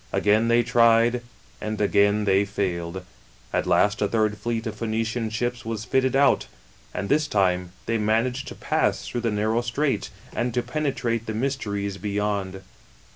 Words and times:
Again 0.11 0.47
they 0.47 0.63
tried, 0.63 1.21
and 1.61 1.79
again 1.79 2.25
they 2.25 2.43
failed. 2.43 3.05
At 3.53 3.67
last 3.67 4.01
a 4.01 4.07
third 4.07 4.35
fleet 4.35 4.65
of 4.65 4.73
Phoenician 4.77 5.29
ships 5.29 5.63
was 5.63 5.85
fitted 5.85 6.15
out; 6.15 6.47
and 6.91 7.07
this 7.07 7.27
time 7.27 7.71
they 7.85 7.99
managed 7.99 8.47
to 8.47 8.55
*pass 8.55 9.07
through 9.07 9.21
the 9.21 9.29
narrow 9.29 9.61
straits, 9.61 10.09
and 10.33 10.55
to 10.55 10.63
penetrate 10.63 11.27
the 11.27 11.35
mysteries 11.35 11.99
beyond. 11.99 12.63